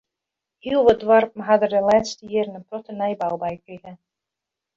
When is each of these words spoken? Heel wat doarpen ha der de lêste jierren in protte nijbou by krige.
Heel 0.65 0.81
wat 0.87 0.99
doarpen 1.03 1.43
ha 1.47 1.55
der 1.61 1.71
de 1.75 1.81
lêste 1.89 2.23
jierren 2.31 2.57
in 2.59 2.67
protte 2.69 2.93
nijbou 2.99 3.35
by 3.41 3.53
krige. 3.63 3.93